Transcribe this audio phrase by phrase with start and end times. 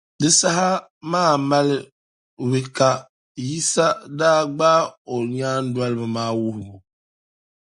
[0.19, 0.71] Di saha
[1.11, 1.77] maa mali
[2.49, 2.91] we ka
[3.47, 3.87] Yisa
[4.19, 6.75] daa gbaagi o nyaandoliba maa wuhibu.